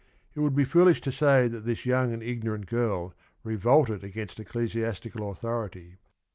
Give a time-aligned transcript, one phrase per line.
[0.33, 3.13] It would be foolish to say that this young and ignorant girl
[3.43, 5.97] revolted against ecclesiastical authority.